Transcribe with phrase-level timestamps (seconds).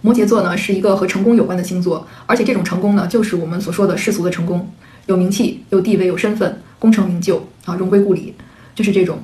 [0.00, 4.70] 摩羯座呢是一个和成功有关的星座，而且这种成功呢，就是我们所说的世俗的成功，
[5.06, 8.34] 有名气、有地位、有身份、功成名就啊，荣归故里，
[8.74, 9.18] 就是这种。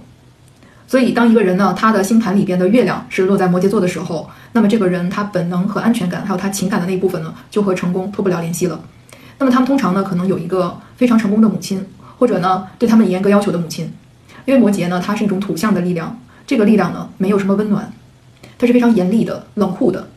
[0.86, 8.80] 所以，当一个人呢，他的星盘里边的月亮是落在摩羯座的时候，那么这个人他本能和安全感，还有他情感的那一部分呢，就和成功脱不了联系了。
[9.38, 11.86] 那么他们通常呢，可能有一个非常成功的母亲，
[12.18, 13.92] 或者呢，对他们严格要求的母亲，
[14.44, 17.90] 因为摩羯呢，它是一种土象的力量，这个力量呢，没有什么温暖，
[18.58, 20.08] 它是非常严厉的、冷酷的。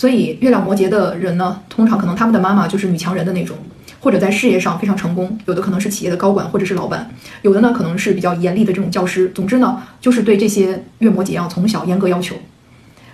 [0.00, 3.54] 所以，月亮摩羯的人呢，通常可能他们的妈妈就是女强人的那种。
[4.00, 7.10] 或者在事业上非常成功，有的可能是企业的高管或者是老板，
[7.42, 9.30] 有的呢可能是比较严厉的这种教师。
[9.34, 12.34] 总之呢，就是对这些月摩羯啊从小严格要求。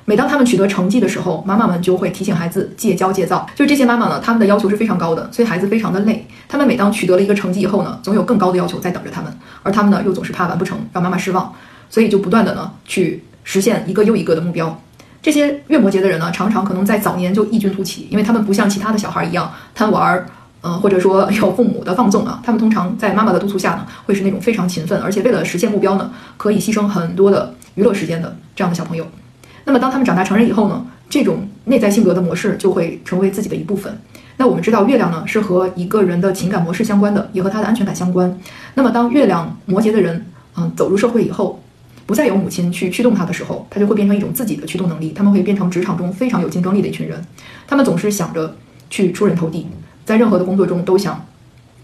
[0.05, 3.45] 每当他们取得成绩的时候，妈妈们就会提醒孩子戒骄戒躁。
[3.57, 6.25] 就是这些妈妈呢，他们的要求是非常高的，所以孩子非常的累。
[6.47, 11.53] 他们每当取得了一个成绩以后呢，总有更高的要求在等着他们，而他们呢又总是怕完不成，让妈妈失望，
[11.91, 14.81] 所以就不断的呢去实现一个又一个的目标。
[15.27, 20.25] 这些月摩羯的人呢，常常可能在早年就异军突起，因为他们不像其他的小孩一样贪玩。
[20.63, 29.05] 嗯，或者说有父母的放纵啊，他们通常在妈妈的督促下呢，会是那种非常勤奋，而且为了实现目标呢，可以牺牲很多的娱乐时间的这样的小朋友。
[29.65, 34.01] 那么当他们长大成人以后呢，这种内在性格的模式就会成为自己的一部分。
[34.37, 38.39] 那我们知道，月亮呢是和一个人的情感模式相关的，也和他的安全感相关。
[38.75, 40.25] 那么当月亮摩羯的人，
[40.57, 41.61] 嗯，走入社会以后，
[42.07, 45.13] 不再有母亲去驱动他的时候，他就会变成一种自己的驱动能力。
[45.13, 47.21] 他们会变成职场中非常有竞争力的一群人，
[47.67, 48.57] 他们总是想着
[48.89, 49.67] 去出人头地。
[50.05, 51.27] 在任何的工作中都想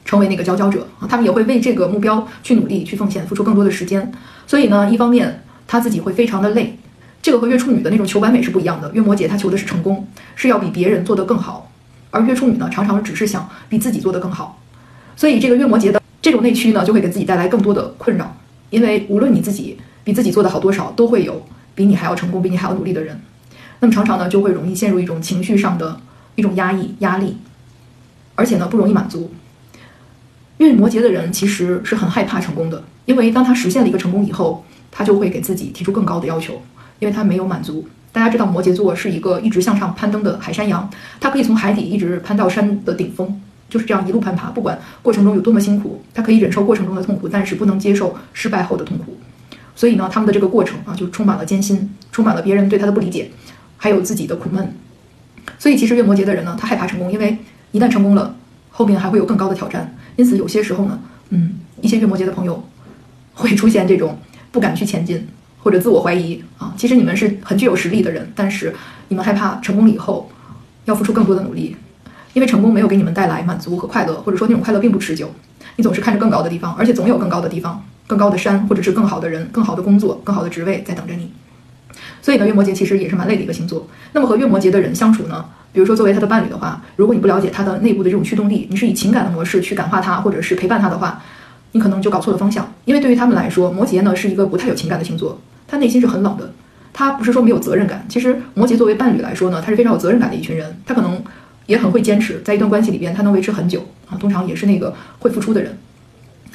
[0.05, 4.12] 成为那个佼佼者啊，他们也会为这个目标去努力、去奉献、付出更多的时间。
[4.47, 6.79] 所以呢，一方面他自己会非常的累，
[7.20, 8.92] 这个和月处女的那种求完美是不一样的。
[8.95, 11.69] 月摩羯他求的是成功，是要比别人做得更好，
[12.12, 14.61] 而月处女呢，常常只是想比自己做得更好。
[15.17, 18.36] 所以这个月摩羯的这种内驱呢，就会给自己带来更多的困扰，
[18.70, 23.20] 因为无论你自己比自己做的好多少，都会有比你还要成功、比你还要努力的人。
[23.81, 26.00] 那么常常呢，就会容易陷入一种情绪上的
[26.34, 27.36] 一种压抑、压力。
[28.34, 29.30] 而且呢，不容易满足。
[30.56, 36.62] 因为摩羯的人其实是很害怕成功的，因为当他实现了一个成功以后，他就会给自己提出更高的要求，
[36.98, 37.86] 因为他没有满足。
[38.12, 49.17] 大家知道，摩羯座是一个一直向上攀登的海山羊，他可以从海底一直攀到山的顶峰，就是这样一路攀爬，不管过程中有多么辛苦，他可以忍受过程中的痛苦，但是不能接受失败后的痛苦。
[49.75, 53.31] 所以呢，他们的这个过程啊，就充满了艰辛，充满了别人对他的不理解，
[53.77, 54.75] 还有自己的苦闷。
[55.59, 57.39] 所以，其实月摩羯的人呢，他害怕成功，因为。
[57.75, 58.37] 一旦成功了，
[58.71, 59.97] 后面还会有更高的挑战。
[60.17, 61.01] 因此，有些时候呢，
[61.31, 62.63] 嗯，一些月摩羯的朋友
[63.33, 64.19] 会出现这种
[64.51, 65.27] 不敢去前进，
[65.63, 66.75] 或者自我怀疑啊。
[66.77, 68.75] 其实你们是很具有实力的人，但是
[69.09, 70.31] 你们害怕成功了以后
[70.85, 71.75] 要付出更多的努力，
[72.35, 75.31] 因为成功没有给你们带来满足和快乐，或者说那种快乐并不持久。
[75.77, 81.33] 你总是看着更高的地方，而且总有更高的地方、更高的山，或者是更好的人、更好的工作、更好的职位在等着你。
[82.20, 83.89] 所以呢，月摩羯其实也是蛮累的一个星座。
[84.13, 85.45] 那么和月摩羯的人相处呢？
[85.73, 91.23] 比如说，作为他的伴侣的话，如果你不了解他的内部的这种驱动力，你是以情感的模式去感化他，或者是陪伴他的话，
[91.73, 92.70] 你可能就搞错了方向。
[92.85, 96.52] 因为对于他们来说，摩羯呢是一个不太有情感的星座，他内心是很冷的。
[96.92, 100.77] 他不是说没有责任感，其实摩羯作为伴侣来说呢，他是非常有责任感的一群人。
[100.85, 101.23] 他可能
[101.64, 105.79] 也很会坚持，在一段关系里边，他能维持很久啊，通常也是那个会付出的人。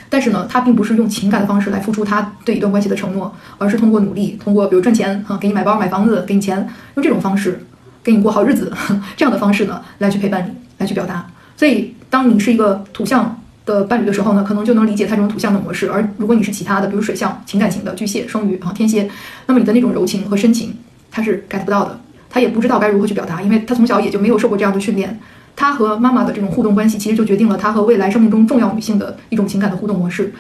[0.09, 6.57] 但是呢，他并不是用情感的方式来付出他对一段关系的承诺，而是通过努力，通过比如赚钱啊，给你买包、买房子，给你钱，
[6.95, 7.63] 用这种方式。
[8.03, 8.72] 给你过好日子，
[9.18, 11.29] 这样的方式呢，来去陪伴你，来去表达。
[11.57, 15.91] 所以，当你是一个土象的伴侣的时候呢，可能就能理解他这种土象的模式。
[15.91, 19.09] 而如果你是其他的，比如水象、情感型的巨蟹、双鱼啊、天蝎，
[19.45, 20.74] 那么你的那种柔情和深情，
[21.12, 25.19] 他是 get 不到的，他也不知道该如何去表达，因为他从小也就没有受过这样的训练。
[25.57, 30.31] 他和妈妈的这种互动关系，其实就决定了他和未来生命中重要女性的一种情感的互动模式，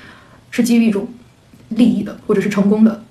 [0.51, 1.07] 是基于一种
[1.69, 3.03] 利益的，或者是成功的。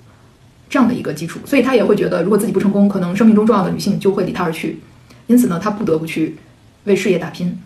[0.69, 4.79] 这样的一个基础，所以他也会觉得，如果自己不成功，可能生命中重要的女性就会离他而去，
[5.27, 6.35] 因此呢，他不得不去
[6.85, 7.57] 为事业打拼。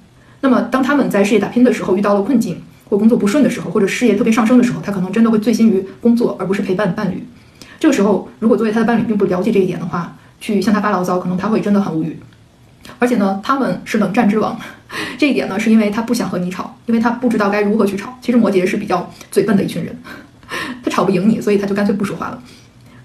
[0.41, 7.23] 那么，当他们在事业打拼的时候遇到了困境，或工作不顺的时候，或者事业特别上升的时候，他可能真的会醉心于工作，而不是陪伴伴侣。
[7.79, 12.19] 这个时候，如果作为他的伴侣并不了解这一点的话，去向他发牢骚，可能他会真的很无语。
[13.00, 14.60] 而且呢，他们是冷战之王，
[15.18, 18.18] 这一点呢，是因为他不想和你吵，因为他不知道该如何去吵。
[18.22, 19.96] 其实摩羯是比较嘴笨的一群人，
[20.84, 22.42] 他吵不赢你，所以他就干脆不说话了。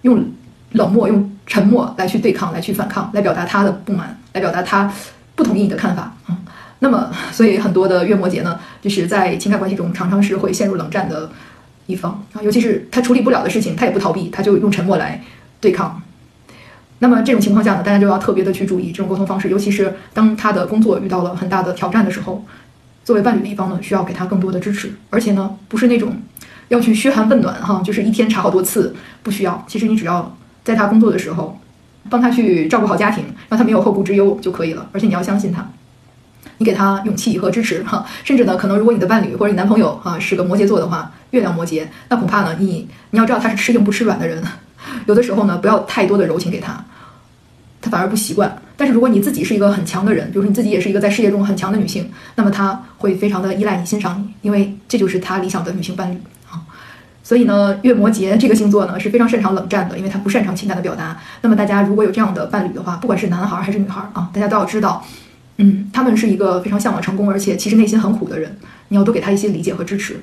[0.02, 0.24] 用
[0.72, 4.92] 冷漠、用沉默来去对抗、来去反抗、来表达他的不满、来表达他
[5.34, 6.36] 不同意你的看法啊。
[6.80, 11.30] 那么，所以很多的月摩羯呢，就是在情感关系中常常是会陷入冷战的
[11.86, 12.42] 一方啊。
[12.42, 15.22] 尤其是他处理不了的事情，他也不逃避，他就用沉默来
[15.60, 16.00] 对抗。
[16.98, 19.48] 那么这种情况下呢，大家就要特别的去注意这种沟通方式。
[19.50, 22.44] 尤其是当他的工作遇到了很大的挑战的时候，
[23.04, 26.16] 作为伴侣的一方呢，需要给他更多的支持，而且呢，不是那种。
[26.68, 29.64] 要去嘘寒问暖哈，就是一天查好多次，不需要。
[29.68, 31.60] 其实你只要在他工作的时候，
[32.10, 34.88] 帮他去照顾好家庭，让他没有后顾之忧就可以了。
[34.90, 35.70] 而且你要相信他，
[36.58, 38.04] 你给他勇气和支持哈。
[38.24, 44.42] 甚至呢，可能如果你的伴侣或者你男朋友啊是个摩羯座的话，月亮摩羯，那恐怕呢你你要知道他是吃硬不吃软的人，
[45.06, 46.84] 有的时候呢不要太多的柔情给他，
[47.80, 48.56] 他反而不习惯。
[48.76, 56.18] 但是如果你自己是一个很强的人，比如说你自己也是一个在事业中很强的女性，那么他会非常的依赖你、欣赏你，因为这就是他理想的女性伴侣
[56.50, 56.60] 啊。
[57.22, 61.18] 所以呢，月摩羯这个星座呢是非常擅长冷战的，因为他不擅长情感的表达。
[61.40, 65.04] 那么大家如果有这样的伴侣的话，不管是男孩还是女孩啊，大家都要知道，
[65.56, 68.56] 嗯，他们是一个非常向往成功，而且其实内心很苦的人，
[68.88, 70.20] 你要多给他一些理解和支持。